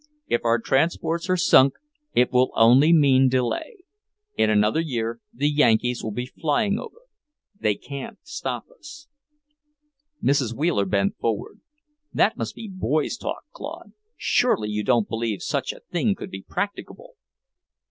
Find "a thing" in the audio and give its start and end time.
15.71-16.15